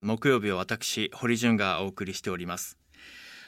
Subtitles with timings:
[0.00, 2.78] 木曜日は私堀潤がお送りしております。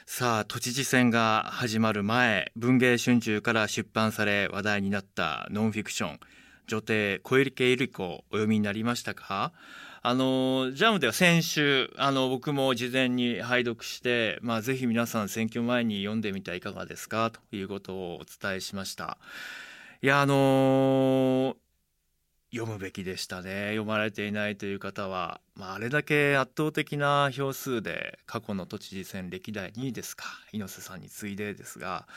[0.05, 6.19] さあ都知事選が始まる前文藝春秋から出版され話題になったノンフィクション
[6.67, 9.51] 女帝小池百合子お読みになりましたか？
[10.03, 17.31] あのジャムでは先週あの僕も事前に拝読して、まあ、ぜひ皆さん選挙前に読んでみてはいかがですか？
[17.31, 19.17] ということをお伝えしました。
[20.03, 21.55] いやあのー、
[22.51, 23.69] 読むべきでしたね。
[23.69, 32.07] 読まれていないという方は、まあ、あれだけ圧倒的な票数で過去の都知事選歴代2位ですか猪瀬さんに次いでですが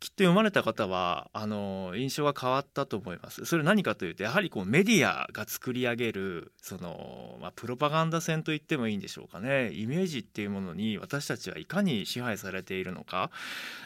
[0.00, 3.44] きっと読まれた方はあの印象が変わったと思います。
[3.44, 13.30] それ何かというとやはりこうメディアが作り上げるその、まあ、プロパガンダ戦と言ってもいいんでしょうかねイメージっていうものに私たちはいかに支配されているのか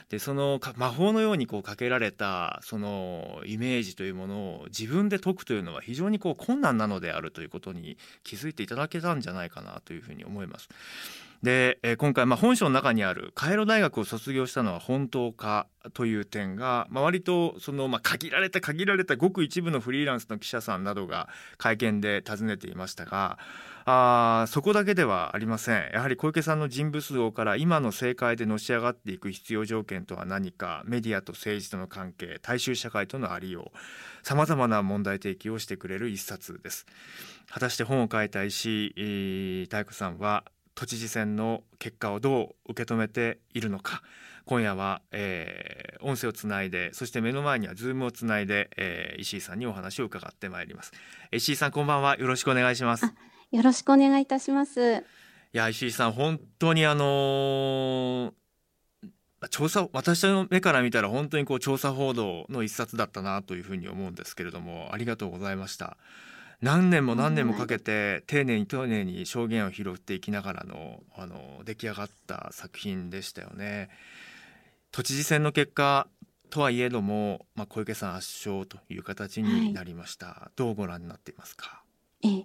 [0.09, 10.69] でその魔法のようにこうかけられたそのイメージというものを自分で解くというのは非常にこう困難なのであるということに気づいていただけたんじゃないかなというふうに思います。
[11.43, 23.39] で、えー、今回、まあ、本書の中にあるカイロ大学を卒業したのは本当かという点が、まあ、割とその、まあ、限られた限られたごく一部のフリーランスの記者さんなどが会見で尋ねていましたが
[23.87, 25.91] あそこだけではありません。
[25.93, 33.79] やはり小池さんの人物像から今の政界でのし上がっていく必要条件とは何かメディアと政治との関係大衆社会とのありよう
[34.23, 36.87] さまざまな問題提起をしてくれる一冊です。
[37.51, 40.45] 果たして本を書いた石井妙子さんは
[40.81, 44.01] 都知事選の結果をどう受け止めているのか。
[44.47, 50.93] 今夜は、えー、音声をつないでそして目の前にはズームをつないで、えー、石井さんにお話を伺ってまいります。
[51.33, 52.17] 石井さんこんばんは。
[52.17, 53.05] よろしくお願いします。
[53.53, 54.97] よろしくお願いいたします。
[54.97, 55.03] い
[55.53, 58.33] や石井さん本当にあのー
[59.51, 65.99] 調査私の目から見たら本当にこう調査報道の一冊だったなというふうに思うんですけれどもありがとうございました。
[66.61, 73.89] 何年も何年もかけて丁寧に丁寧に証言を拾っていきながらのあの出来上がった作品でしたよね。
[74.93, 76.07] 都知事選の結果
[76.51, 81.83] とはいえども、まあ、小池さん圧勝という形になりました、はい、どうご覧になっていますか？
[82.25, 82.45] え。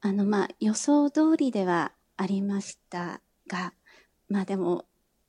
[0.00, 3.72] あのまあ予想通りではありましたが
[4.28, 4.84] まあでも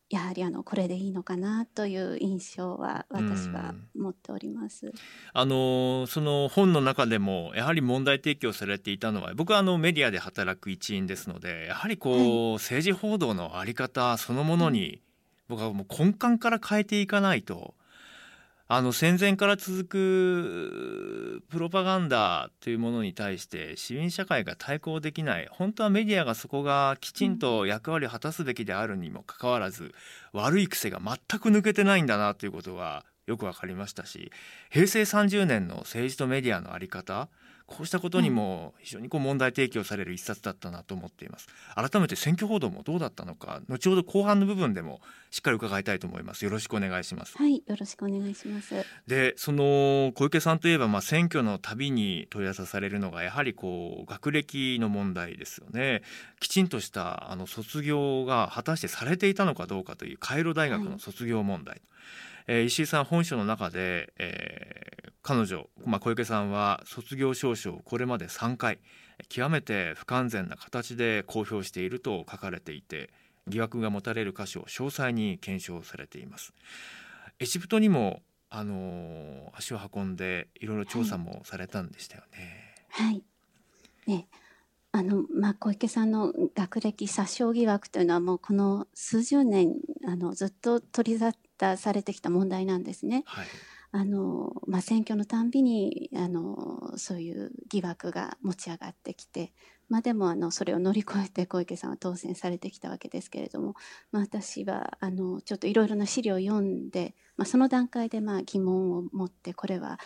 [0.09, 4.91] やはりあのこれでいいのかなという印象は私は持っております。
[5.33, 15.01] あのその本の中でもやはり問題提起をされていたのは僕はあのメディアで働く一員ですのでやはりこう、はい、政治報道のあり方そのものに
[15.47, 17.73] 僕はもう根幹から変えていかないと。
[18.67, 25.47] あの戦前から続くプロパガンダというものに対して市民社会が対抗できない。
[25.51, 29.93] 本当はメディアがそこがきちんと役割を果たすべきであるにもかかわらず
[30.33, 34.31] 悪い癖が全く抜けてないんだなということがよく分かりましたし
[34.71, 37.29] 平成30年の政治とメディアの在り方
[37.67, 41.47] こうしたことにも非常にこう問題提起をされる一冊だったなと思っています。
[41.73, 46.45] 改めて選挙報道もどうだったのか後ほど後半の部分でもしっかり伺いたいと思います。
[46.45, 47.37] よろしくお願いします。
[47.37, 48.85] はいよろしくお願いします。
[49.07, 56.03] でその小池さんといえばまあ選挙のたびに問い合わせされるのがやはりこう学歴の問題ですよね。
[56.39, 61.81] きちんとしたあの卒業が果たしてされていたのかどうかというカイロ大学の卒業問題、はい
[62.47, 68.79] えー、石井さん本書の中で、えー、彼女、まあ、小池さんは卒業証書をこれまで3回
[69.29, 73.09] 極めて不完全な形で公表していると書かれていて
[73.47, 76.53] 疑惑が持たれる箇所を詳細に検証されています。
[77.39, 82.75] エジプトにもあの足を運んでいろいろ調査もされたんでしたよね。
[82.89, 83.23] はい、
[84.07, 84.27] ね。
[84.91, 89.73] あのまあ、小池さんの学歴詐称疑惑というのはもうこの数十年
[90.07, 93.23] あのずっと取り沙汰されてきた問題なんですね。
[93.25, 93.47] はい
[93.97, 99.53] あのまあ、選挙のたんびにあのそういう疑惑が持ち上がってきて、
[99.87, 103.75] まあ、でもあのそれを乗り越えて小池さんは当選されてきたわけですけれども、
[104.11, 109.97] まあ、私はあのちょっといろいろな資料を読んで、まあ、その段階でまあ疑問を持ってこれは、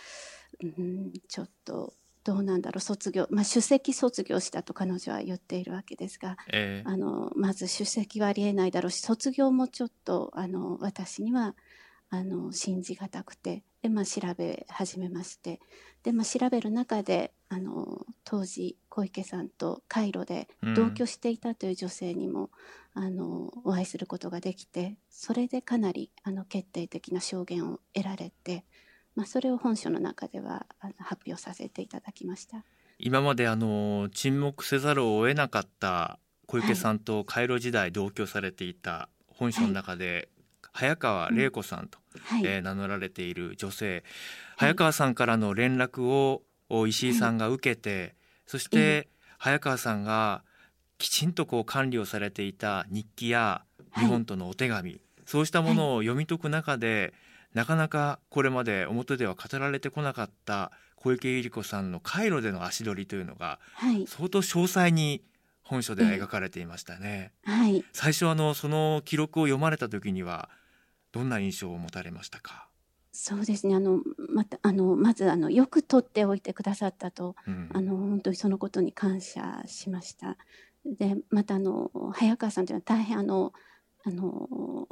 [0.62, 11.54] うん、ちょっとどうなんだろう卒業、まあ、首席卒業したと彼女は言っているわけですが、えー、あのまず首席はありえないだろうし卒業もちょっとあの私には
[12.10, 15.60] あの信じがたくてで、まあ、調べ始めまして
[16.02, 22.50] で、まあ、調べる中であの当時小池さんとカイロで同居していたという女性にも、
[22.96, 28.64] うん、あのお会いすることができてそれでかなりあの決定的な証言を得られて。
[29.16, 32.64] まあ、それを本書の中ではあの発表させていただきました。
[32.98, 40.28] 今まであの沈黙せざるを得なかった小池さんとカイロ時代同居されていた本書の中で、
[40.72, 44.04] 早川玲子さんと、はい、えー、名乗られている女性、
[44.56, 46.42] 早川さんからの連絡を
[46.86, 48.14] 石井さんが受けて、
[48.46, 49.08] そして
[49.38, 50.42] 早川さんが
[50.98, 53.62] きちんとこう管理をされていた日記や
[53.96, 57.14] 日本とのお手紙、はい、そうしたものを読み解く中で、
[57.54, 63.58] なかなかこれまで表では語られてこなかった小池百合子さんのカイロでの足取りというのが、
[64.06, 65.22] 相当詳細に
[65.62, 67.32] 本書で描かれていましたね。
[67.44, 70.48] はい、最初あのその記録を読まれた時には
[71.12, 72.68] どんな印象を持たれましたか？
[73.12, 80.36] そうですねあのまたあのまずあのよく取っておいてくださったと、うん、あの本当にそのことに感謝しました。
[80.84, 83.52] でまたあの早川さんというのは大変あの
[84.04, 84.88] あの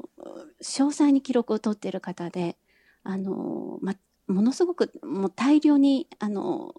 [0.61, 2.57] 詳細に記録を取っている方で
[3.03, 3.95] あの、ま、
[4.27, 6.75] ものすごくもう大量にあの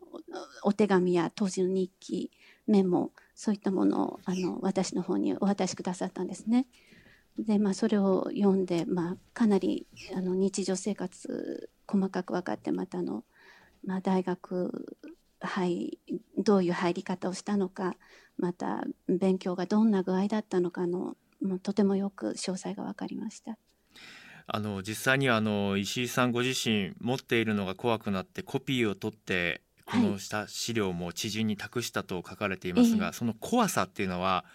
[0.63, 2.31] お手紙や当時の日記
[2.67, 6.67] メモそういったものをあの私の方にお渡しくださったんですね。
[7.37, 13.23] でまあ、それを読んで、まあ、かなりあの日常生活細かく分かってまたの、
[13.85, 14.97] まあ、大学
[15.39, 15.97] 入
[16.37, 17.95] どういう入り方をしたのか
[18.37, 23.57] また勉強がどんな具合だったのかのもうとてもよく詳細が分かりました。
[24.51, 34.45] あの実際にはあの石井さんご自身持っているのが怖くなってコピーを取ってこのした資料も知人に託したと書かれていますが、はい、その怖さっていうのは、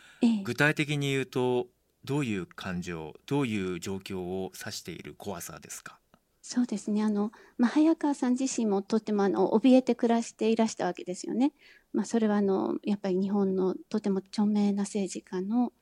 [0.45, 1.67] 具体的に言うと
[2.05, 5.99] どういう感情どういう状況を指している怖さですか？
[6.43, 11.53] そうですねあの、まあ、早川さん自身もとてもあの怯えて暮らしていらしたわけですよね。
[11.93, 15.73] まあ、それはあのやっぱり日本のとても著名な政治家の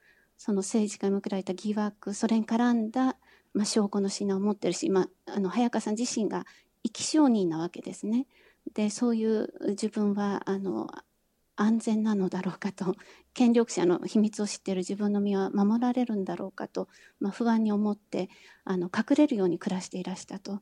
[0.44, 3.16] その政治家に向けられた疑惑それに絡んだ、
[3.54, 6.46] まあ、証拠の品を持ってるし、まあ、あの早川さん自身が
[6.82, 8.26] 生き証人なわけですね。
[8.74, 10.90] でそういう自分はあの
[11.54, 12.96] 安全なのだろうかと
[13.34, 16.88] 権力者の秘密を知っている自分の身は守られるんだろうかと、
[17.20, 18.28] まあ、不安に思って
[18.64, 20.60] あの隠れるように暮らしていらしたと。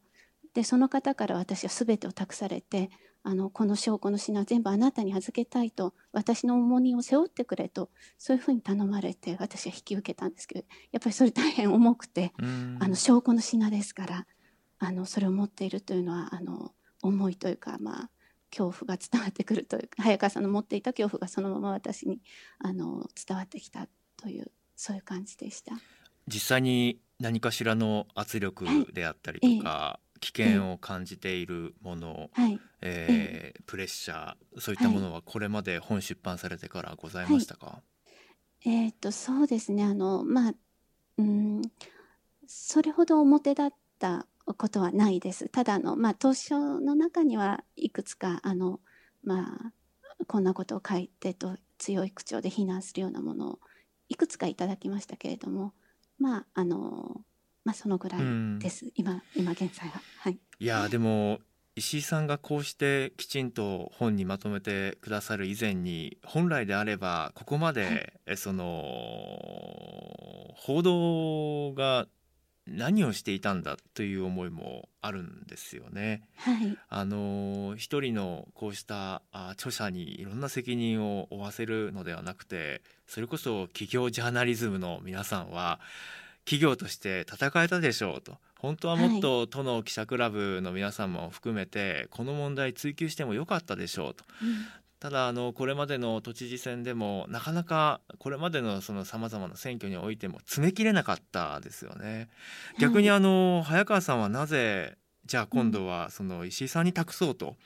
[0.52, 2.90] でその方から私は全てを託されて
[3.22, 14.26] あのこの証拠の品は全部あなたに預けたいと私の重荷を背負ってくれとそういうふうに頼まれて私は引き受けたんですけどやっぱりそれ大変重くてあの証拠の品ですから
[14.78, 16.72] あのそれを持っているというのはあの
[17.02, 18.10] 重いというかまあ
[18.50, 22.20] 恐怖が伝わってくるというか早川さんの持っていた恐怖がそのまま私に
[22.58, 25.74] あの伝わってきたというそういう感じでした。
[26.26, 37.82] 実際に何かしらの圧力であったりとか、はい、危険を感じているもの、はい、えー、プレッシャーそういったものはこれまで本出版されてからございましたか、は
[38.64, 39.84] い、えー、っとそうですね。
[39.84, 40.54] あのまあ
[41.18, 41.62] うん。
[42.46, 44.26] それほど表だった
[44.56, 45.48] ことはないです。
[45.48, 48.80] ただあの、まあ、当初の中にはいくつかあの、
[49.22, 49.72] まあ、
[50.26, 53.58] こんなことを書いてと強い口調で非難するようなものを
[54.08, 55.72] いくつかいただきましたけれども
[56.18, 57.22] まああの
[57.64, 58.22] まあそのぐらい
[58.58, 60.00] です、今今現在は。
[60.18, 61.40] はい、いやでも
[61.76, 68.64] 石井さんがこうしてきちんと本にまとめてくださる以前に本来であればここまで、はい、その
[70.56, 72.06] 報道が
[72.66, 76.22] 何をしていたんだという思いもあるんですよね。
[76.36, 85.80] はい、あの一人のこうしたあ著者にいろんな責任を負わせるのではなくてそれこそ企業ジャーナリズムの皆さんは
[86.44, 88.38] 企業として戦えたでしょうと。
[88.58, 94.24] 本当はもっと都の記者クラブの皆さんも含めてこの問題追及してもよかったでしょうと、
[94.98, 102.28] ただあのこれまでの都知事選でもなかなかこれまでのそのさまざまな選挙においても詰め切れなかったですよね。
[102.78, 107.56] 逆にあの早川さんはなぜじゃあ今度はその石井さんに託そうと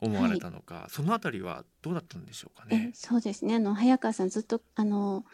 [0.00, 2.92] 思われたのか、はい、そのあたりはどうだったんでしょうかね。
[2.94, 3.56] そうですね。
[3.56, 5.24] あの早川さんずっとあの、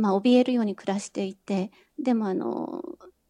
[0.00, 2.82] まあ、怯えるように暮らしていてでもあの、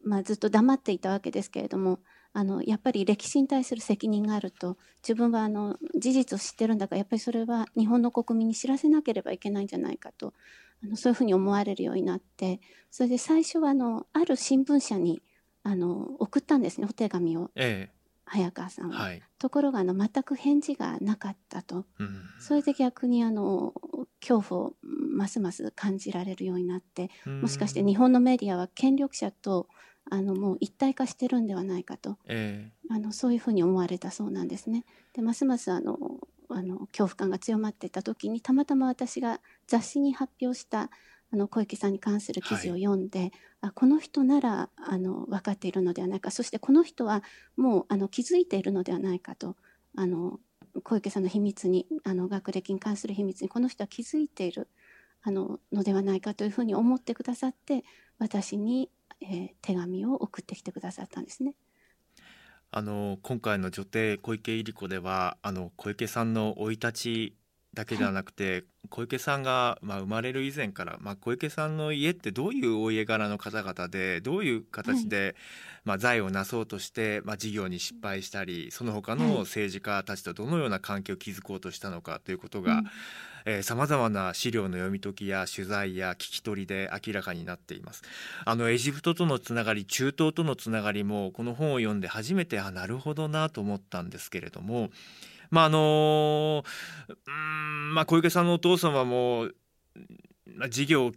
[0.05, 1.99] まあ、ずっと黙っていたわけですけれども
[2.33, 10.33] あのやっぱり歴史に対する責任があると自分はあの事実を知ってるんだからやっぱりそれは日本の国民に知らせなければいけないんじゃないかと
[10.85, 12.61] あのそういうふうに思われるようになって
[12.91, 15.23] それで最初はあのある新聞社に
[15.65, 18.00] あの送ったんですねお手紙を、ええ、
[18.31, 18.97] 早川さんは。
[18.97, 23.75] はい、ところがあの全く返事がなかったと、うん、それで逆にあの
[24.21, 29.67] 恐怖をますます感じられるようになってもしかして日本のメディアは権力者と
[30.09, 34.85] あのもう一体化してるんではないかと、えー、あのそういうふうに思われたそうなんですね。
[35.13, 35.99] でますますあの
[36.49, 40.91] あの恐怖感が強まっていた時にたまたま私が雑誌に発表した
[41.33, 47.23] あの小池さんに関する記事を読んで、はい、あこの人ならあの分かっているのではないかそしてこの人は
[47.57, 49.57] もうあの気づいているのではないかと
[49.97, 50.41] あの
[50.83, 54.69] 小池さんの秘密にあの学歴に関する秘密にこの人は気づいている
[55.23, 57.85] あののではないかというふうに思ってくださって
[58.19, 58.91] 私に
[59.21, 61.55] えー、手紙を送ってきてくださったんですね。
[62.73, 67.37] あの今回の女帝小池百合子ではあの小池さんの生い立ち
[67.75, 75.35] だけではなくて、はい、小池さんが、まあ、生まれる以前から、まあ、小池さんの家ってどういうお家柄の方々でどういう形で、はい、
[75.85, 82.83] まあ、財を成そうとして、まあ、事業に失敗したりその他の政治家たちとどのような関係を築こうとしたのかということが
[83.63, 88.03] さまざまな資料の読み解きや取材や聞き取りで明らかになっています。
[88.45, 94.91] あのエジプトとのつながり中東とのつながりもこの本を読んで初めてあなるほどなと思ったんですけれども
[95.51, 96.65] まああの
[97.27, 99.49] うんまあ小池さんのお父様も、
[100.47, 101.13] まあ、事業を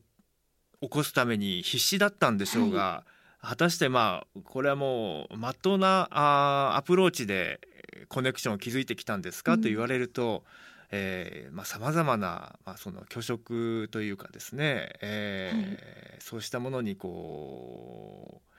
[0.81, 3.03] 起こすために必死だったんでしょうが、は
[3.43, 7.61] い、果たしてまあこれはもうまっとうなあアプローチで
[8.09, 10.43] コネクションを築いてきたんですか、と言われると。
[10.95, 15.77] えーまあ、様々な、まあ、その虚飾というかですね、えー、はい、
[16.19, 18.52] そうしたものにこう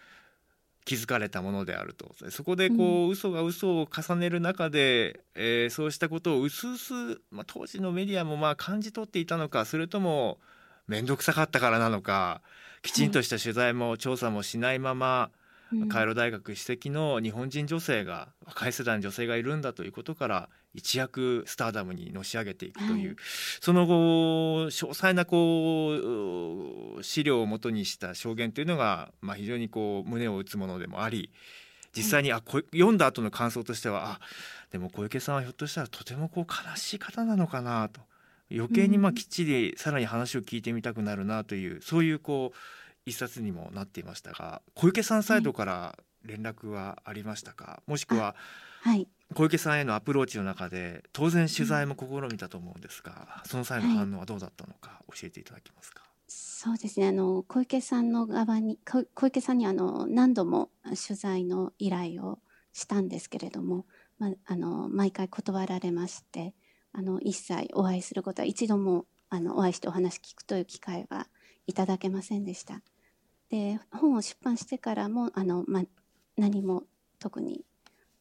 [0.85, 2.15] 気づかれたものであると。
[2.31, 6.93] そこでこう、うん、嘘が嘘を重ねる中で、えー、そうしたことをうすうす、
[7.31, 10.39] まあ、当時のメディアもまあ感じ取っていたのかそれとも
[10.87, 12.43] 面倒くさかったからなのか
[12.83, 15.31] きちんとした取材も調査もしないまま、
[15.89, 23.17] カイロ大学首席の日本人女性が若い世代の女性がいるんだということから一躍スターダムにのし上げていくという、はい、
[23.61, 31.31] その後詳細なこう資料をもとにした証言というのが、まあ、非常にこう胸を打つものでもあり
[31.97, 34.21] 実際に、あこ読んだ後の感想としてはあ
[34.73, 38.01] でも小池さんはひょっとしたらとてもこう悲しい方なのかなと
[38.51, 42.57] 余計にまあきっちりさらに話を聞いてみたくなるなという、そういうこう
[43.07, 48.35] 一冊にもなっていましたが小池さんサイドから連絡はありましたか、もしくは、
[48.81, 56.03] はい、小池さんへのアプローチの中で当然取材も試みたと思うんですが、その際の反応はどうだったのか教えていただけますか？
[56.27, 57.09] そうですね。
[57.09, 62.39] あの小池さんの側に小池さんにあの何度も取材の依頼を
[62.73, 63.85] したんですけれども、
[64.19, 66.55] まあの毎回断られまして
[66.95, 71.27] あの一切お会いすることは一度もあのお会いしてお話聞くという機会は
[71.67, 72.81] いただけませんでした。
[73.51, 75.85] で本を出版してからもあの、ま、
[76.37, 76.85] 何も
[77.19, 77.65] 特に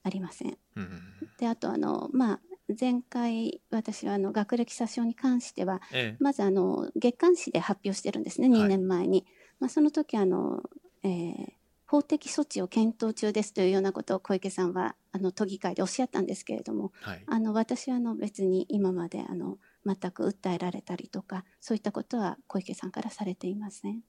[0.03, 0.57] ありません。
[0.75, 1.01] うん、
[1.39, 2.39] であとあの、まあ、
[2.79, 9.19] 前回私はあの学歴詐称に関しては、ええ、まずあの月刊誌で発表してるんですね2年前に。
[9.19, 9.25] はい、
[9.61, 10.61] まあ、その時あの、
[11.03, 11.53] えー、
[11.85, 24.01] 法的措置を検討中ですというようなことを小池さんはあの都議会でおっしゃったんですけれども、はい、あの私はあの別に今まであの全く訴えられたりとかそういったことは小池さんからされていません。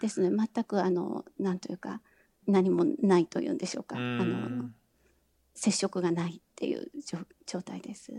[0.00, 2.00] ですので全くあのなんというか
[2.46, 3.96] 何もないというんでしょうか。
[3.96, 4.70] あの
[5.54, 6.90] 接触がないっていう
[7.46, 8.12] 状態です。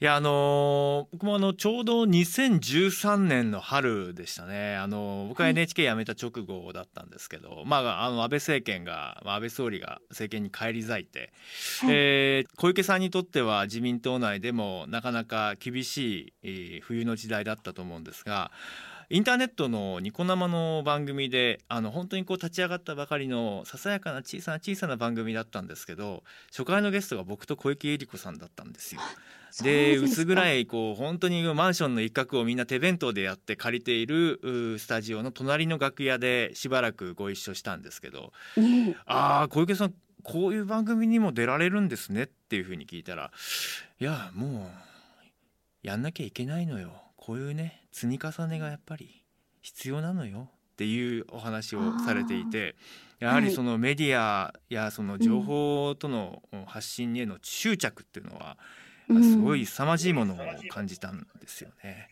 [0.00, 11.32] いやあのー、僕もあのちょうど2013年の春でしたね、あのー、僕は NHK 辞めた直後だったんですけど、はい、まあ、あの安倍政権が、まあ、安倍総理が政権に返り咲いて、
[11.80, 18.52] はい、えー、小池さんにとっては自民党内でもなかなか厳しい冬の時代だったと思うんですが
[19.10, 29.00] インターネットのニコ生の番組であの本当にこう立ち上がったばかりのささやかな小さな小さな番組だったんですけど初回のゲストが僕と小池百合子さんだったんですよ。
[29.62, 43.30] で薄暗いこう本当にマンションの一角をみんな手弁当でやって借りているスタジオの隣の楽屋でしばらくご一緒したんですけど、ね、ああ小池さんこういう番組にも出られるんですねっていうふうに聞いたら
[43.98, 44.70] いやも
[45.24, 45.26] う
[45.82, 46.92] やんなきゃいけないのよ。
[47.16, 49.24] こういうね積み重ねがやっぱり
[49.62, 52.76] 必要なのよっていうお話をされていて
[53.18, 58.56] やはりそのメディアやその情報との発信への執着っていうのは
[59.08, 62.08] すごい凄まじいものを感じたんですよね。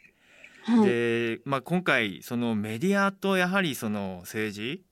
[0.85, 4.83] で、まあ、今回そのメディアとやはりその政治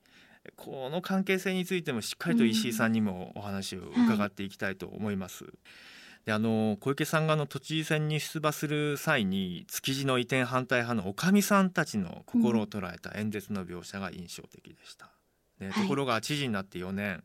[0.56, 5.46] この関係性についてもしっかりと石井さんにもお話を伺っていきたいと思います。
[6.24, 15.10] であの小池さんがの都知事選に出馬する際に築地の移転反対派のおかみさんたちの心を捉えた演説の描写が印象的でした。
[15.60, 17.22] ね、ところが知事になって4年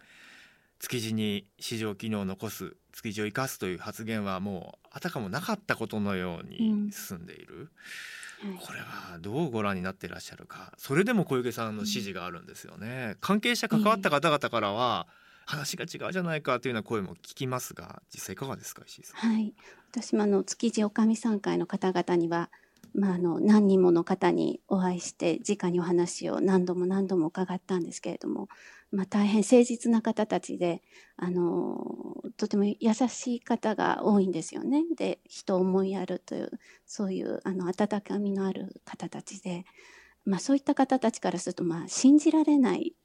[0.79, 7.25] 築地に市場機能を残す築地を生かすという発言はもうあたかもなかったことのように進ん。
[7.25, 7.69] でいる、うん
[8.65, 10.71] これはどうご覧になっていらっしゃるか。
[10.77, 13.17] それでも小池さんの支持があるんですよね。
[13.19, 15.07] 関係者関わった方々からは、
[15.49, 19.31] 話が違うじゃないかというような声も聞きますが実際いかがですか石井さん。
[19.31, 19.53] はい、
[19.91, 22.49] 私もあの築地おかみさん会の方々には
[22.93, 28.47] まあ、あの何人もの方にお会いして直にお話を何度も何度も伺ったんですけれども、
[28.91, 30.81] まあ、大変誠実な方たちで
[31.15, 31.77] あの
[32.37, 34.83] とても優しい方が多いんですよね。
[34.97, 36.51] で人を思いやるという
[36.85, 39.65] そういうあの温かみのある方たちで、
[40.25, 42.95] まあ、そういった方たちからすると、まあ、信じられない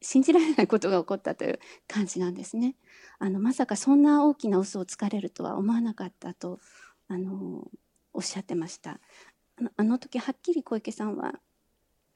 [0.00, 1.58] 信じられないことが起こったという
[1.88, 2.76] 感じなんですね。
[3.18, 6.60] あのまさかそんな大きな嘘をつかれるとは思わなかったと
[7.08, 7.68] あの
[8.12, 9.00] おっしゃってました。
[9.76, 11.34] あの時はっきり小池さんは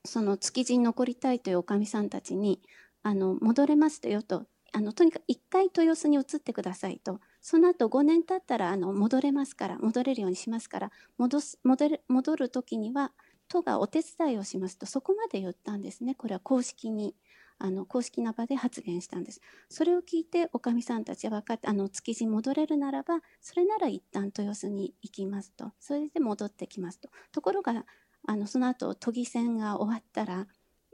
[0.05, 2.61] その築地に残りたいというおかみさんたちに
[3.03, 13.13] あの戻れますとよとあのとにかく1回豊洲に移ってくださいとその後5年経ったらあの戻れますから戻れるようにしますから戻す戻る戻る時には
[13.51, 16.15] 都がお手伝いをしますとそこまで言ったんですね。
[16.15, 17.15] これは公式に。
[17.61, 19.41] あの公式な場で発言したんです。
[19.69, 25.73] それを聞いておかみさんたちは分かってあの築地に戻れるならばそれなら一旦豊洲に行きますと。
[25.79, 27.11] それで戻ってきますと。
[27.33, 27.85] ところが
[28.27, 30.47] あのその後都議選が終わったら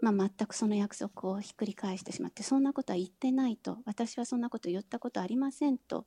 [0.02, 3.78] まあ、全くその約束をひっくり返してしまってそんなことは言ってないと。
[3.86, 6.04] 私はそんなこと言ったことありませんと。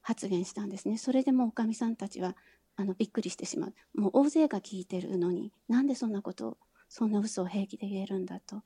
[0.00, 0.98] 発言したんですね。
[0.98, 2.36] それでもおかみさんたちは
[2.76, 4.00] あのびっくりしてしまう。
[4.00, 6.58] もう大勢が聞いてるのになんでそんなことを
[6.88, 8.62] そんな嘘を平気で言えるんだと。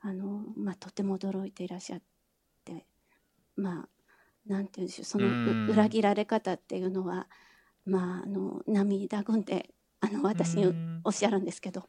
[0.00, 2.02] あの、まあ、とても驚いていらっしゃっ
[2.64, 2.86] て
[3.56, 3.88] まあ
[4.46, 7.26] なんて言うんでしょうその裏切られ方っていうのは、
[7.84, 10.72] まあ、あの涙ぐんであの私に
[11.04, 11.84] おっしゃるんですけど。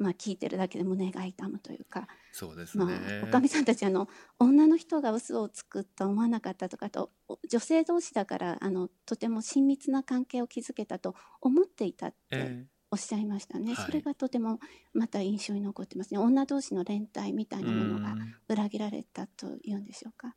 [0.00, 7.10] まあ、聞いてるだけで胸が痛むというかそうですね、まあ、おかみさんたちあの女の人が嘘をつくと思わなかったとかと
[7.48, 14.58] 女性同士だからあのとても親密な関係を築けたと思っていたっておっしゃいましたね、えー、それがとても
[14.94, 18.14] また印象に残ってますね、はい、女同士の連帯みたいなものが
[18.48, 20.34] 裏切られたというんでしょうか。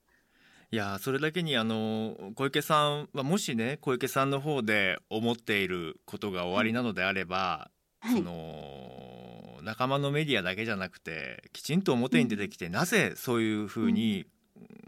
[0.74, 14.26] いやそれだけにあの小池さんはもしね小池さんの方で思っていることが終わりなのであれば、はい、その仲間のメディアだけじゃなくてきちんと表に出てきて、うん、なぜそういうふうに、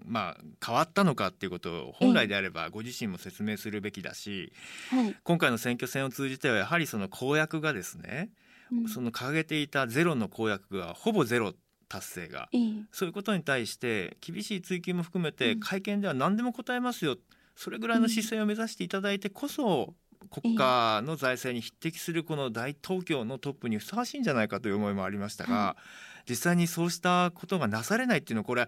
[0.06, 4.52] まあ、変わったのかっていうことを本来であればご自身も説明するべきだし、
[4.90, 8.30] はい、今回の選挙戦を通じてはやはりその公約がですね、
[8.72, 11.54] うん、その掲げていたゼロの公約がほぼゼロ
[11.90, 12.50] 達成が、
[12.92, 17.18] そういうことに対して厳しい追及も含めて会見では何でも答えますよ、
[17.56, 19.94] それぐらいの姿勢を目指していただいてこそ
[20.30, 25.76] 国家の財政に匹敵するこの大東京のトップにふさわしいんじゃないかという思いもありましたが、
[26.30, 28.68] 実際にそうしたことがなされないっていうのはこれ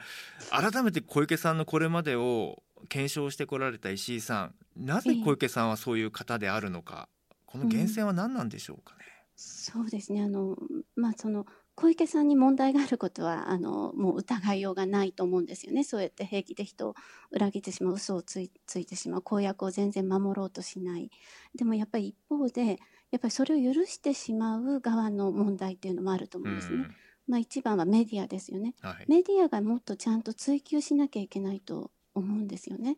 [0.50, 7.08] 改めて小池さんのこれまでを検証してこられた石井さんなぜ小池さんはそういう方であるのか、
[7.46, 9.06] この源泉は何なんでしょうかね？
[9.36, 10.22] そうですね。
[10.22, 10.56] あの、
[10.96, 15.84] まあ、その小池さんに問題があることはあのもう疑いようがないと思うんですよね。
[15.84, 16.96] そうやって平気で人を
[17.32, 21.10] 裏切ってしまう嘘をついついてしまう公約を全然守ろうとしない。
[21.54, 22.80] でもやっぱり一方で
[23.12, 26.86] やっぱりそれを許してしまう側の問題っていうのもあると思うんですね。
[27.28, 32.98] まあ、一番はメディアですよね、はい、メディアがもっとちゃんと追求しなきゃいけないと思うんですよね。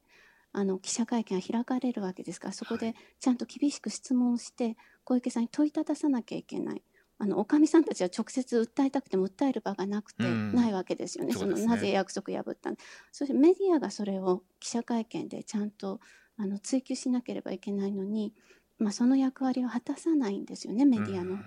[0.54, 6.84] あの記者会見が開かれるわけですからそこでちゃんと厳しく質問して小池さんに問いたださなきゃいけない。
[7.20, 12.72] あのおかみさんたちは直接訴えたくても訴える場がなくて、ないわけですよね、そのなぜ約束破った
[13.12, 16.00] そしてメディアがそれを記者会見でちゃんと
[16.38, 18.34] あの追及しなければいけないのに、
[18.78, 21.40] まあ、その役割を果たさないんですよねメディアの。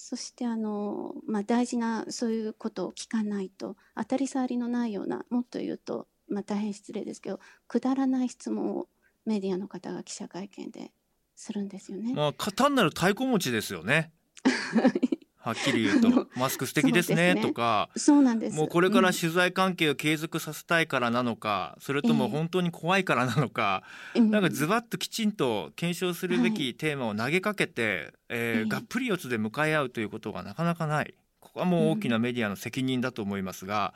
[0.00, 8.88] がそしてあの、まあ、大事なそういうことを聞かないと当たり障りのないようなもっと言うと、まあ、大変失礼ですけどくだらない質問を
[9.26, 10.92] メディアの方が記者会見で
[11.36, 12.12] するんですよね。
[12.14, 14.12] まあ、単なる太鼓持ちですよね。
[15.42, 18.56] はっきり言うとマスク素敵ですねとかそうなんです。
[18.56, 23.82] もうこれから取材関係を継続させたいからなのか、それとも本当に怖いからなのか、
[24.14, 31.14] なんかズバッときちんと検証するべきテーマを投げかけて、えがっぷり四つで向かい合うということがなかなかない。
[31.40, 33.94] ここはもう大きなメディアの責任だと思いますが、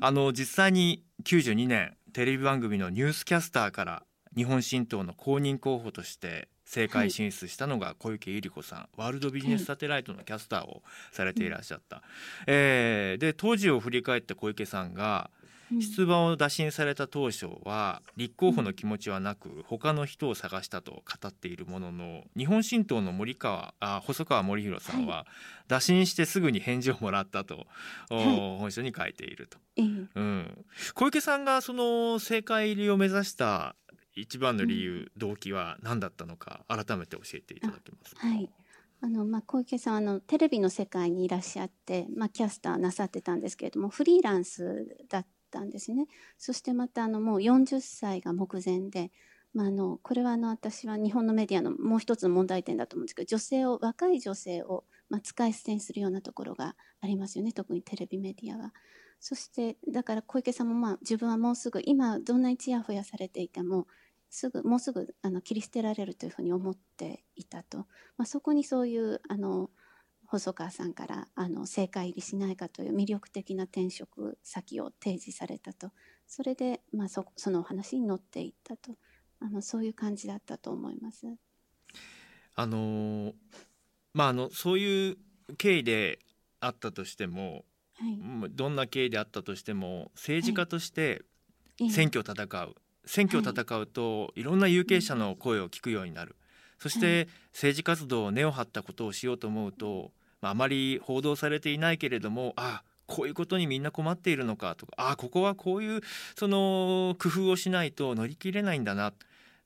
[0.00, 4.02] あの実際に92年テレビ番組のニュースキャスターから
[4.34, 12.04] 日本新党の公認候補として政界進出したのが小池百合子さん、はい、ワールドビジネスサテライトのキャスターをされていらっしゃった、はい、
[12.48, 15.30] えー、で当時を振り返って小池さんが
[15.70, 25.26] 出馬を打診された当初は立候補の気持ちはなく他の人を探したと語っているものの日本新党の森川あ細川森弘さんは
[25.66, 27.66] 打診してすぐに返事をもらったと、
[28.10, 33.74] はい、本書に書いていると、うん、小池さんがその政界入りを目指した
[34.16, 38.26] 一番の理由、うん、動機は何だったのか改めて教えていただけますか？
[38.26, 38.50] はい
[39.02, 46.06] あのまあ、小池さんあのテレビの世界にいらっしゃって、まあ、キャスターなさってたんですけれどもフリーランスだったんですね
[46.38, 49.12] そしてまたあのもう40歳が目前で、
[49.52, 58.72] まあ、あのこれはあの私は日本のメディアのもう一つの問題点だと思うんですけど女性を若い女性を、まあ、使い捨てにするようなところがありますよね特にテレビメディアは。
[59.18, 63.86] そしてだから小池さんもまあ自分はもうすぐ今どんなにちやほやされていても
[64.30, 67.78] すぐもうすぐあの切り捨てられるというふうに思っていたと、
[68.16, 69.70] まあ、そこにそういうあの
[70.26, 75.92] 細川さんからあの政界入りしないかという魅力的な転職先を提示されたと。
[76.26, 78.96] それで、まあそ、そのお話に乗っていったと。
[79.40, 81.26] あのそういう感じだったと思います。
[82.54, 83.34] あの
[84.14, 85.18] まああのそういう
[85.58, 86.18] 経緯で
[86.60, 91.22] あったとしても、はい、どんな経緯であったとしても政治家として
[91.90, 92.74] 選挙を戦う、はい、
[93.06, 94.42] 選挙を戦うとい。
[94.42, 96.36] ろんな有権者の声を聞くようになる、
[96.78, 106.00] そして政治活動を根を張ったことをしようと思うと、まあ、あまり報道されていないけれどもあこういうことにみんな困っているのかとかあここはこういう
[106.36, 109.12] その工夫をしないと乗り切れないんだな。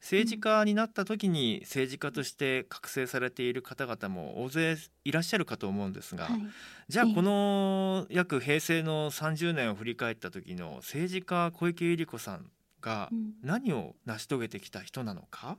[0.01, 6.41] 政治家になった時に政治家として覚醒されている方々も大勢いらっしゃるかと思うんですが、はい、
[6.89, 12.47] じゃあこの約平成の30年を振り返った時の政治家小池百合子さん
[12.81, 13.11] が
[13.43, 15.59] 何を成し遂げてきた人なのか、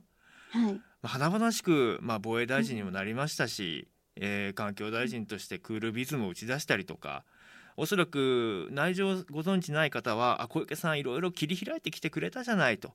[0.50, 7.24] はい、華々しく、まあ、防衛大臣にもなりましたし、えー、環境大臣としてクールビズムを打ち出したりとか
[7.76, 12.92] おそらく内情ご存知ない方はあ小池さんいろいろ切り開いてきてくれたじゃないと。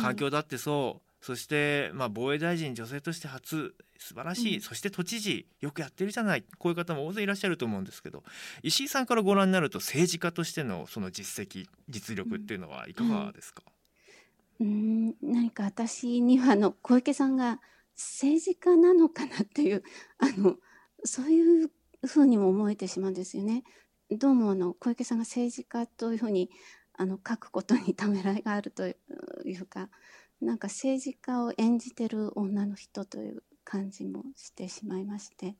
[0.00, 6.44] 環境だってそう、そして、まあ、防衛大臣女性として初素晴らしい、うん、そして都知事よくやってるじゃない。
[6.58, 8.22] こういう方も大勢いらっしゃると思うんですけど
[8.62, 13.62] 石井さんからご覧になると政治家としてのその実績実力っていうのはいかがですか、
[14.60, 14.70] うん、う
[15.12, 17.58] ん、何か私にはあの小池さんが
[17.96, 19.82] 政治家なのかなっていう
[20.18, 20.56] あの
[21.04, 21.70] そういう
[22.04, 23.64] ふうにも思えてしまうんですよね。
[24.10, 26.50] どうもあの小池さんが政治家というふうに
[26.98, 28.94] あの書くことにためらいがあるとい
[29.58, 29.88] うか
[30.40, 35.56] なんか政治家を演じてる女の人という感じもしてしまいまして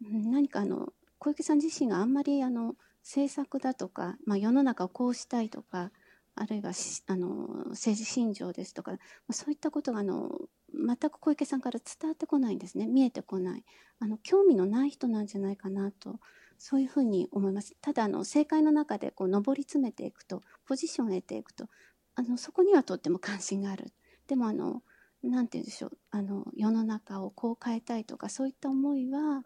[0.00, 5.92] 何かあの小池さん自身があんまりあの政策だとか、まあ、世の中をこうしたいとか
[6.34, 6.72] あるいは
[7.06, 7.28] あの
[7.70, 8.98] 政治信条ですとか、ま
[9.30, 10.30] あ、そういったことがあの
[10.74, 12.86] 全く小池さんから伝わってこないんですね。
[12.86, 13.64] 見えてこない。
[14.00, 16.20] あの興味のない人なんじゃないかなと
[16.58, 17.74] そういうふうに思います。
[17.80, 21.68] ただあの政界の中でこう上り詰めていくとポジションを得ていくと
[22.14, 23.92] あのそこにはとっても関心がある。
[24.28, 24.82] でもあの
[25.22, 29.44] なんて言うんでしょうあの世の中をこう変えたいとかそういった思いは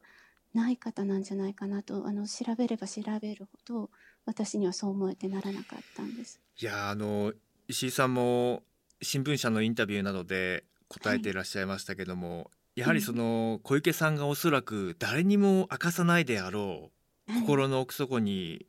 [0.55, 3.91] ない方なんじゃないかなとあの調べれば調べるほど
[4.27, 6.41] 私にはそう思えてならなかったんです。
[6.61, 7.33] いやあの
[7.69, 8.63] 石井さんも
[9.01, 12.45] 新聞社のインタビューなどで答えていらっしゃいましたけども、は
[12.77, 16.91] い、やはりその小池さんがおそらく誰にも明かさないであろ
[17.29, 18.67] う、はい、心の奥底に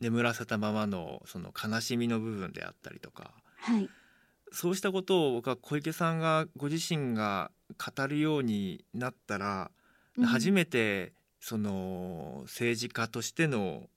[0.00, 3.88] 眠らせたままのその悲しみの部分であったりとか、はい、
[4.54, 9.72] そうしたことを僕は小池さんがご自身が語るようになったら、
[10.16, 13.88] うん、初めてその政治家としての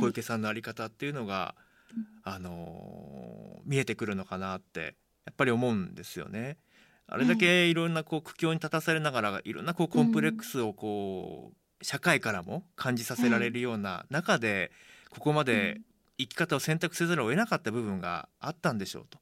[0.00, 1.94] 小池さんの在り方っていうのが、はい、
[2.24, 6.58] あの見えてくるのかなってやっぱり思うんですよね。
[7.06, 7.74] あれだけい。
[7.74, 14.70] ろんなこう苦境に立たされながらいろんなこうコンプレックスをこう社会からも感じさせられるような中で
[15.10, 15.80] ここまで
[16.18, 19.18] 生き方を選択せざるを得なかった部分があったんでしょうと。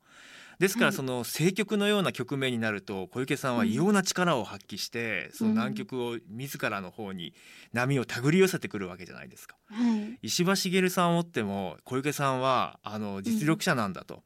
[0.61, 7.33] ですからその政局のような局面になると小池さんは異様な力を発揮してその難局を自らの方に
[7.73, 9.57] 波を手繰り寄せてくるわけじゃないですか。
[10.21, 14.23] 石破茂さんをもっても小池さんはあの実力者なんだと。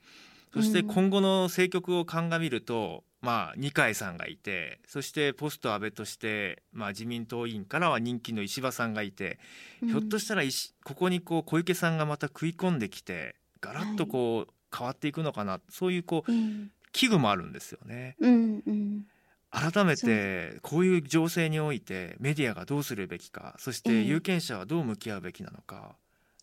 [0.52, 9.38] そして今後の政局を鑑みるとまあ、二階さんがいてそしてポスト安倍として、まあ、自民党員からは人気の石破さんがいて、
[9.82, 10.42] うん、ひょっとしたら
[10.84, 18.16] ここにこう小池さんがまた食い込んできてガラッとこう、変わっていくのかなそういうこう、うん、危惧もあるんですよね。
[18.20, 19.06] うんうん、
[19.50, 25.96] 改めてこういう情勢においてメディアがどうするべきかそして有権者はどう向き合うべきなのか、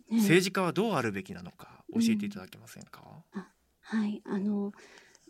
[0.10, 3.02] 政治家はどうあるべきなのか教えていただけませんか、
[3.82, 4.22] はい。
[4.26, 4.72] あの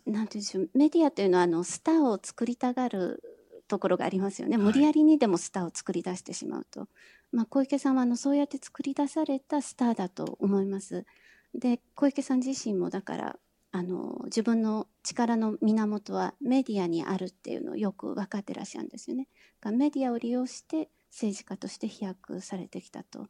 [0.06, 0.70] なんていうんでしょう。
[0.74, 3.22] メディアというのはあのスターを作りたがる
[3.68, 6.88] ところがありますよね、無理やりにでもスターを作り出してしまうと、
[7.30, 11.06] まあ、小池さんはあのそうやって作り出されたスターだと思います。
[11.54, 13.36] で小池さん自身もだから
[13.72, 19.28] あの自分の力の源はメディアにあるっていうのをよく分かってらっしゃるんですよね。
[19.64, 23.28] メディアを利用して政治家として飛躍されてきたと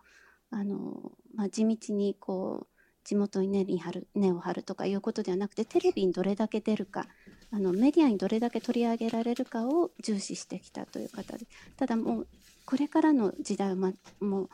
[0.51, 2.67] あの、まあ、地道にこう
[3.05, 7.07] 地元に根に張る根を張るとかいうことではなくてテレビにどれだけ出るか
[7.51, 12.27] あのメディアにどれだけ取り上げられるかを重視してきたという方でただもう
[12.65, 14.51] これからの時代は、もう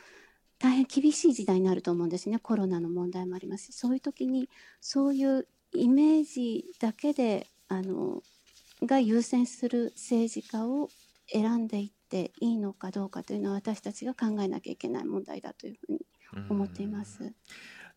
[0.59, 2.38] 大変厳しい時代になると思うんですね。
[2.38, 3.73] コロナの問題もありますし。
[3.73, 4.49] そういう時に
[4.81, 8.23] そういうイメージだけであの
[8.83, 10.88] が優先する政治家を
[11.31, 16.07] 選んでいっていいのかどうかというのは私たちが考えなきゃいけない問題だというふうに
[16.49, 17.33] 思っています。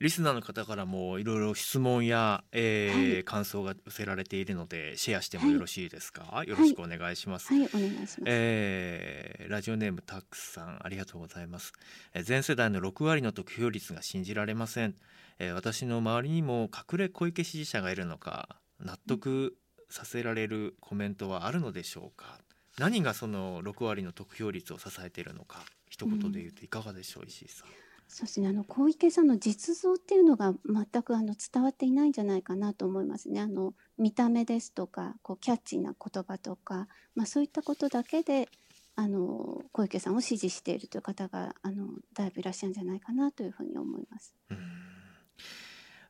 [0.01, 11.71] リスナーの方からもいろいろ質問や、えー、はい、感想が寄せられているのでシェアしてもよろしいですか、はい、よろしくお願いします、はい、はい、お願いします、えー、ラジオネームタックさんありがとうございます、
[12.15, 14.95] えー、全世代の6割の得票率が信じられません、
[15.37, 18.49] えー、私の周りにも隠れ小池支持者がいるのか
[18.83, 19.53] 納得
[19.91, 22.39] させられるコメントはあるのでしょうか？
[22.79, 25.59] 何がその6割の得票率を支えているのか
[25.89, 27.67] 一言で言うといかがでしょう、うん、石井さん。
[28.13, 33.39] そうですねあの小池さんの実像っていうのが全くあの伝わっていないんじゃないかなと思いますね。
[33.39, 38.49] あの見た目ですとかこうキャッチーな言葉とか、まあ、そういったことだけで
[38.97, 44.35] あの小池さんを支持しているという方があのだいぶいらっしゃるんじゃないかなというふうに思います。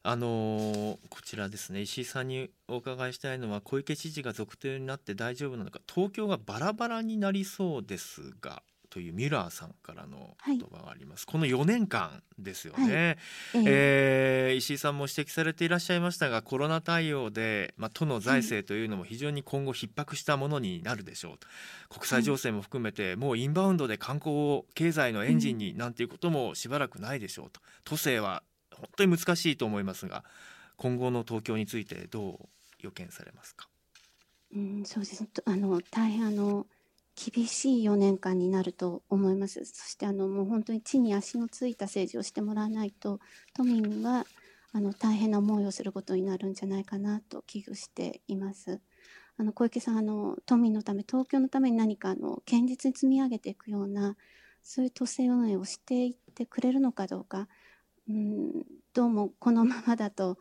[0.01, 14.54] あのこちらですね石井さんにお伺いしたいのは小池知事が続投になって大丈夫なのか東京がバラバラになりそうですがというミュラーさんからの言葉があります、はい、この4年間ですよね、はい、ええ。
[14.54, 21.47] ー、石井さんも指摘されていらっしゃいましたがコロナ対応で、まあ、都の財政というのも非常に今後逼迫したものになるでしょうと。
[21.89, 27.62] 国際情勢も含めて、もうインバウンドで観光経済のエンジンになんていうこともしばらくないでしょうと。
[27.86, 30.23] 都政は本当に難しいと思いますが
[30.75, 32.49] 今後の東京についてどう
[32.80, 33.67] 予見されますか？
[34.54, 35.25] うん、そうです。
[35.45, 36.67] あの大変あの
[37.15, 39.63] 厳しい4年間になると思います。
[39.65, 43.19] そしてあのもう本当に地に足のついた政治をしてもらわないと
[43.54, 44.26] 都民は
[44.74, 48.80] あの大変な思いをすることになるんじゃないかなと危惧しています。
[49.38, 54.15] あの小池さんあの都民のため東京のために何かあの堅実に積み上げていくような
[54.63, 57.47] そういう都政運営をしていってくれるのかどうか、
[58.08, 58.52] うん、
[58.93, 60.38] どうもこのままだと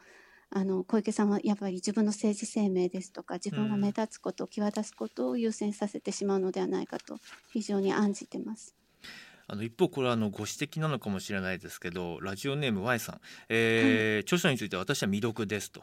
[0.53, 7.19] あの小池さんはやっぱり自分の政治生命ですとか自分が目立つこと、際立つことを優先させてしまうのではないかと
[7.53, 8.75] 非常に案じてます。
[9.47, 15.83] あの一方これはあのご指摘なのかもしれないですけどラジオネーム Y さん、えー、はい、著書について私は未読ですと。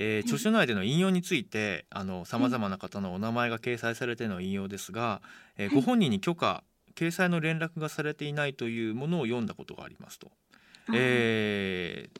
[0.00, 1.86] えー、著書内での引用について
[2.24, 5.20] さまざまな方のお名前が掲載されての引用ですが、
[5.56, 6.62] えー、ご本人に許可
[6.94, 10.30] 掲載の連絡がされていないというものを読んだことがありますと。
[10.94, 12.17] えー、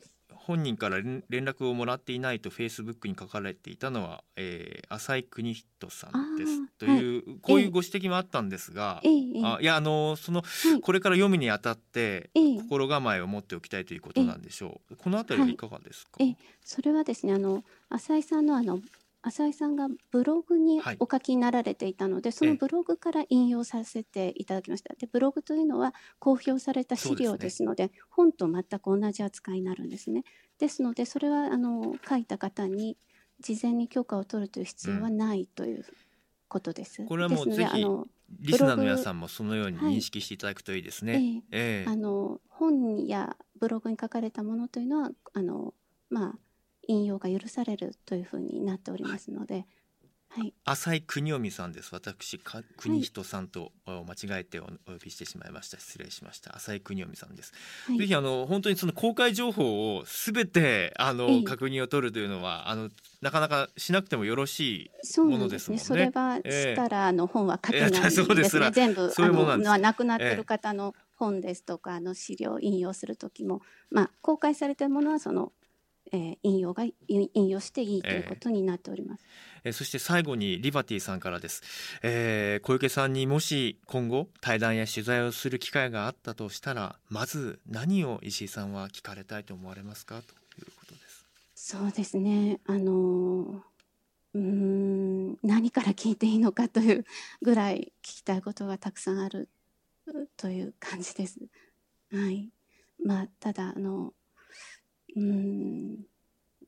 [0.49, 6.67] 本人から連絡をもらっていないとフェイスブックに書かれていたのは、えー、浅井邦人さんです。
[6.79, 12.31] という、はい、こういうご指摘もあったんですが、えー、あいやあのその、はい、これから読むにあたって、
[12.63, 14.97] 心構えを持っておきたいということなんでしょう。
[14.97, 16.13] このあたりはいかがですか？
[16.21, 16.35] え。
[16.65, 18.81] それはですねあの浅井さんのあの
[19.23, 24.95] 浅井さんがブログにお書きになられていたので、はい、そのブログから引用させていただきました。
[24.95, 30.25] でブログというのは公表された資料ですので、ね、本と全く同じ扱いになるんですね。
[30.59, 32.97] ですのでそれはあの書いた方に
[33.41, 35.85] 事前に許可を取るという必要はないという
[36.49, 37.03] ことです。
[37.03, 37.85] うん、これはもうぜひ
[38.41, 41.13] リスナーの皆さんもそのように認識していただくといいですね。
[41.13, 45.75] はい、えー、あの本やブログに書かれたものというのはあの
[46.11, 46.39] まあ
[46.89, 49.67] 引用が許されるというふうになっておりますので、
[50.31, 51.89] はい、浅井国臣さんです。
[51.95, 54.73] 私か国人さんと間違えてお呼
[55.03, 55.79] びしてしまいました。
[55.79, 56.55] 失礼しました。
[56.55, 57.53] 浅井国臣さんです、
[57.87, 62.91] はい、ぜひあの本当にその公開情報をすべてあの確認を取るというのはあの
[63.23, 65.85] なかなかしなくてもよろしいものですもんね。
[65.85, 68.59] そ、ね、れはしたら、あの本は書けないです。
[68.61, 68.71] ね。
[68.71, 69.11] 全部
[69.51, 75.53] あの亡くなってる方の本ですとか、あの資料を引用する時も、まあ公開されてるものはその
[76.13, 79.25] えー、引用が引用していいということになっております。
[79.65, 81.63] えー、そして最後にリバティさんからです、
[82.03, 90.23] えー、小池さんにもし今後対談や取材をする機会があったとしたらまず何を石井さんは聞かれたいと思われますかと
[90.61, 91.27] いうことです。
[91.55, 93.63] そうですねあの
[94.35, 97.05] うん何から聞いていいのかという
[97.43, 99.49] ぐらい聞きたいことがたくさんある
[100.37, 101.41] という感じです。
[102.13, 102.49] はい。
[103.05, 104.13] まあただあの
[105.17, 106.07] うん。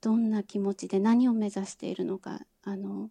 [0.00, 3.10] どんな気持ちで何を目指しているのかあの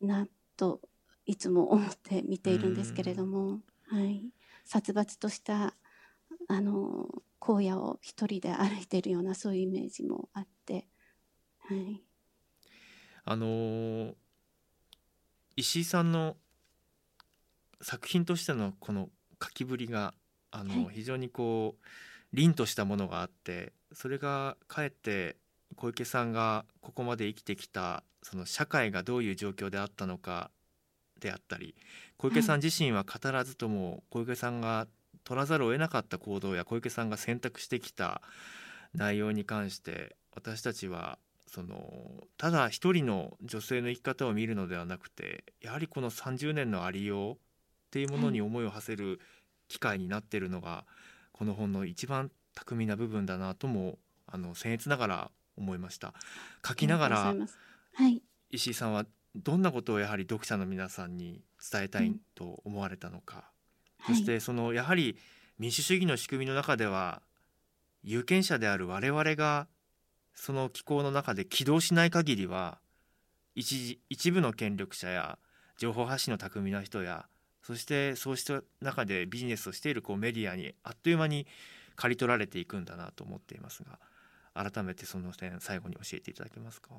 [0.00, 0.80] なと
[1.26, 4.22] いつも思って見ているんですけれども、はい、
[4.64, 5.74] 殺伐とした
[6.48, 7.08] あの
[7.40, 10.86] 荒野を一人で歩いているようなそういうイメージもあって、
[11.68, 12.02] はい、
[13.24, 14.14] あの
[15.56, 16.36] 石井さんの
[17.80, 19.08] 作品としてのこの
[19.42, 20.14] 書きぶりが
[20.50, 21.86] あの、はい、非常にこう
[22.34, 25.36] 凛としたものがあってそれがかえって
[25.76, 30.50] 小池さんがここまで生きてきたその社会がどういう状況であったのか
[31.20, 31.76] であったり
[32.16, 34.88] 小池さん自身は語らずとも小池さんが
[35.22, 38.20] 取らざるを得なかった行動や小池さんが選択してきた
[38.94, 47.36] 内容に関して私たちはそのただ一人の女性の生き方を見るのではなくてやはりこの30年のありようっ
[47.92, 49.20] ていうものに思いを馳せる
[49.68, 50.84] 機会になってるのが
[51.34, 56.14] この本の一番巧みな部分だなともあの僭越ながら思いました。
[56.66, 57.34] 書きながら、
[57.94, 61.42] はい、石井さんはどんなことをやはり読者の皆さんに
[61.72, 63.50] 伝えたいと思われたのか、
[64.08, 65.16] うん、そしてそのやはり
[65.58, 67.20] 民主主義の仕組みの中では
[68.04, 69.66] 有権者である我々が
[70.34, 72.78] その機構の中で起動しない限りは
[73.56, 75.38] 一一部の権力者や
[75.78, 77.26] 情報発信の巧みな人や
[77.64, 81.46] そしてそうした中でビジネスをしているこうメディアにあっという間に
[81.96, 83.98] 刈り取られていくんだなと思っていますが
[84.54, 86.90] 改めてその点最後に教えていただけますか？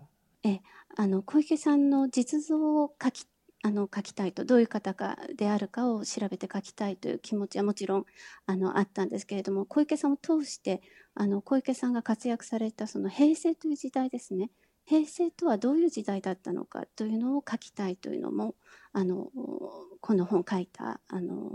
[0.43, 0.59] え
[0.97, 3.25] あの小池さんの実像を書き
[3.63, 8.05] あの書きたいとどういう方かであるかを調べて書きたいという気持ちはもちろん
[8.45, 10.81] あのあったんですけれども小池さんを通して
[11.15, 14.51] あの小池さんが活躍されたその平成という時代ですね。
[14.87, 18.53] 平成とはどういう時代だったのかというのを書きたいというのも
[18.97, 19.29] あの
[19.99, 21.51] この本書いたあの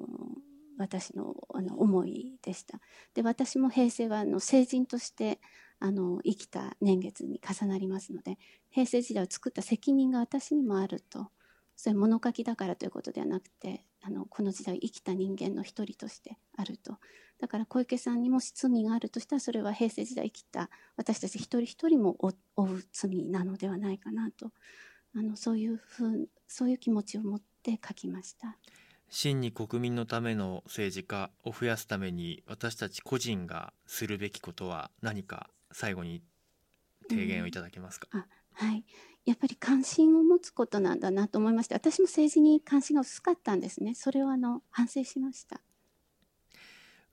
[0.77, 2.81] 私のあの思いでした。
[3.15, 5.41] で私も平成はあの成人として
[5.79, 8.37] あの生きた年月に重なりますので
[8.69, 11.31] 平成時代を作った責任が私にもあると。
[11.77, 16.99] それ物書きだからということではなくてあのこの時代生きた人間の一人としてあると。
[17.41, 24.53] だから小池さんにもし罪があるとしたらそれは平成時代生きた私たち一人一人も負う罪なのではないかなと。
[25.15, 28.57] あのそういうふうそういう気持ちを持って書きました。
[29.09, 36.23] 真に国民のための政治家を増やすために私たち個人がするべきことは何か最後に
[37.09, 38.85] 提言をいただけますか、うん、はい。
[39.27, 43.95] やっぱり関心を持つことなんだなと思いまして私も政治に関心が薄かったんですね。
[43.95, 45.61] それをあの反省しました。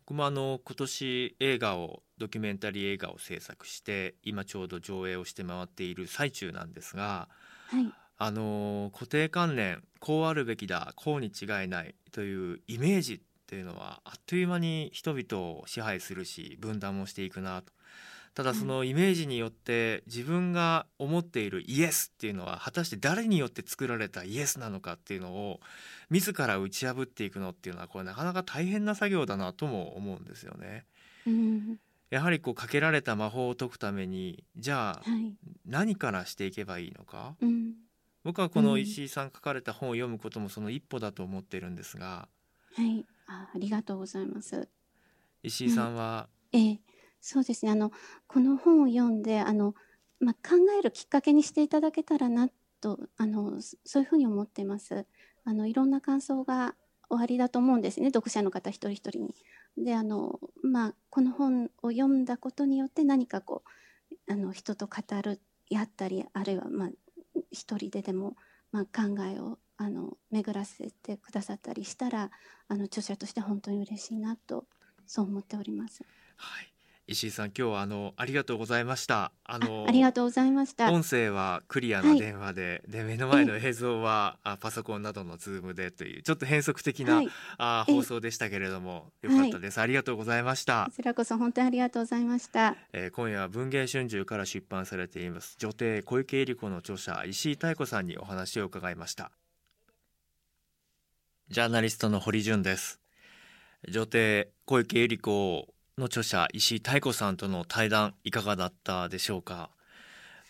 [0.06, 7.28] 僕もあの今年映画をドキュメンタリー映画を制作して今ちょうど上映をして回っている最中なんですが、
[7.68, 17.72] はい、あの固定観念こうあるべきだこうに違いないというイメージっていうのはあっという間に人々を支配するし分断もしていくなと。
[18.38, 25.60] ただそのイメージによって自分が思っているイエスっていうのは果たして誰によって作られたイエスなのかっていうのを
[26.12, 30.86] 自ら打ち破っていくのっていうのはこれなかなか大変な作業だなとも思うんですよね。
[31.26, 35.10] うん、やはりこうかけられた魔法を解くためにじゃあ
[35.66, 37.74] 何からしていけばいいのか、うん、
[38.24, 42.28] 僕はこの石井さん書かれた本を読むこともその一歩だと思ってるんですが、
[42.76, 43.06] はい。
[43.28, 44.68] あありがとうございます。
[45.44, 46.80] 石井さんは、うん、ええ。
[47.22, 47.72] そうですね。
[47.72, 47.92] あの
[48.28, 49.76] この本を読んであの、
[50.20, 52.50] まあ、考えるきっかけにしていただけたらな
[52.82, 55.06] とあのそういうふうに思っています。
[55.46, 56.76] あのいろんな感想が
[57.10, 58.08] おありだと思うんですね。
[58.08, 59.36] 読者の方一人一人に。
[59.78, 63.64] であの、まあ、この本を読んだことによって何かこ
[64.28, 66.90] うあの人と語るやったりあるいは、まあ、
[67.52, 68.36] 一人ででも、
[68.72, 72.32] まあ、考えをあの巡らせてくださったりしたら
[72.68, 74.66] あの著者として本当に嬉しいなと
[75.06, 76.04] そう思っております。
[76.36, 76.77] はい
[77.10, 79.32] 石井さん今日はあのありがとうございました。
[79.46, 80.92] あのありがとうございました。
[80.92, 90.84] 音声はクリアな電話で、はい、で目の前の映像はあパソコンなどのズームでというちょっと変則的な、はい、あ放送でしたけれどもよかったです、はい、ありがとうございました。
[90.86, 99.32] こちらこそ本当にありがとうございました、えー、今夜は文藝春秋から出版されています女帝小池百合子の著者石井妙子さんにお話を伺いました。
[101.50, 103.00] ジャーナリストの堀潤です。
[103.88, 109.72] 女帝小池百合子の著者石井妙子さんとの対談いかがだったでしょうか？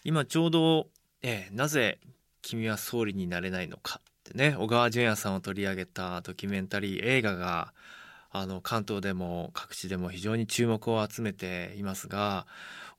[0.04, 0.88] 今ちょうど、
[1.22, 2.00] えー、なぜ
[2.42, 4.02] 君は総理になれないのか？
[4.02, 7.72] ってね小川淳也さんを取り上げたドキュメンタリー映画が
[8.30, 12.46] あの関東でも各地でも非常に注目を集めていますが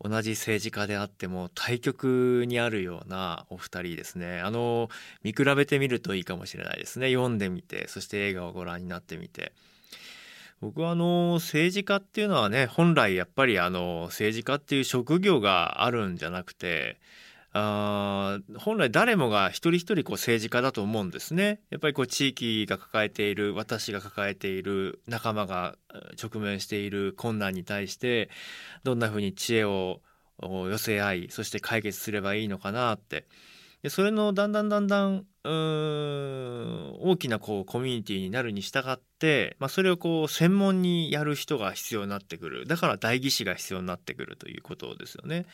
[0.03, 4.41] 同じ政治家であっても対極にあるようなお二人ですね。
[4.41, 4.89] あの
[5.23, 7.13] 見比べてみるといいかもしれないですね。
[7.13, 9.53] 読んでみてそして映画をご覧になってみて。
[10.61, 16.99] 僕はあの政治家っていうのはね本来やっぱりあの政治家っていう職業があるんじゃなくて
[17.53, 21.61] あ本来誰もが一人一人こう政治家だと思うんですね。
[21.71, 25.77] やっぱりこう地域が抱えている私が抱えている仲間が
[26.23, 28.29] 直面している困難に対して
[28.85, 30.01] どんなふうに知恵を
[30.41, 33.27] 寄せ合いそして解決すればいいのかなって
[33.83, 45.47] でそれのだんだんだんだん大きなこうコミュニティになるに従って、まあ、それをこう専門にやる人が必要になってくるだから代議士が必要になってくるということですよね。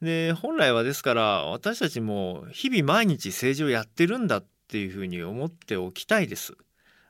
[0.00, 6.54] で本来はですから私たちも日々毎日政治をやってるんだっていうふうに思っておきたいです。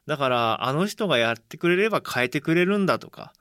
[0.07, 3.33] だからあの人がやってくれれば変えてくれるんだとか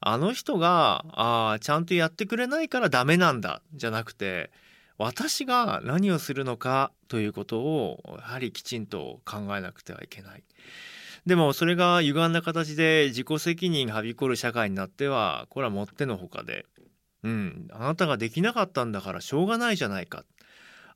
[0.00, 4.50] あの人があちゃんとやってくれないからダメなんだじゃなくて
[5.00, 10.44] 私が何をするのかということをやはりきちんと考えなくてはいけない。
[11.24, 16.66] でもそれが歪んだ形で自己責任がはびこる社会になってはこれはもってのほかで、
[17.22, 20.26] うん、あなたができなかったんだからしょうがないじゃないか。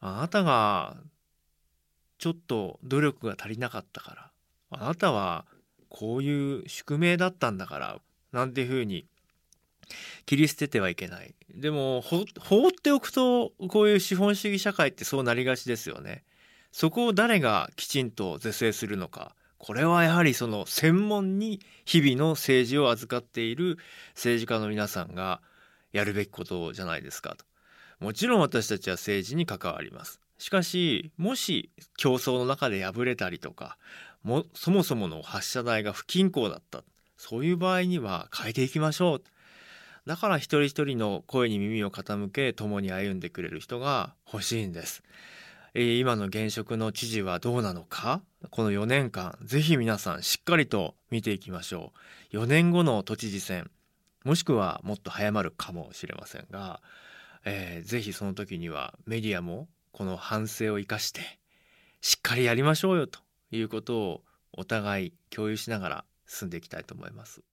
[0.01, 0.99] あなたが
[2.19, 4.31] ちょっと努力が足りなかったから。
[4.69, 5.47] あなたは
[5.89, 8.01] こういう宿命だったんだから
[8.33, 9.07] なんていうふうに
[10.27, 11.35] 切り捨ててはいけない。
[11.55, 16.25] でも放っておくとこういう資本主義社会ってそうなりがちですよね。
[16.73, 23.79] そこを誰がきちんと是正するのかこれはやはりその専門に日々の政治を預かっている
[24.15, 25.41] 政治家の皆さんが
[25.93, 27.45] やるべきことじゃないですかと。
[28.01, 30.21] もちろん私たちは政治に関わります。
[30.39, 33.79] しかしもし競争の中で敗れたりとか
[34.23, 36.83] もそもそもの発射台が不均衡だった
[37.17, 39.23] そういう場合には変えていきましょう
[40.07, 45.03] だから一人一人の声に耳を傾け共に歩んでくれる人が欲しいんです、
[45.73, 48.21] えー、今の現職の知事はどうなのか？
[48.51, 51.93] この4年間ぜひ皆さんしっかりと見ていきましょ
[52.33, 52.37] う。
[52.37, 53.71] 4年後の都知事選
[54.25, 56.81] もしくはもっと早まるかもしれませんが、
[57.45, 61.21] えー、ぜひその時にはメディアもこの反省を生かして
[62.01, 67.45] しっかりやりましょうよということをお互い共有しながら進んでいきたいと思います。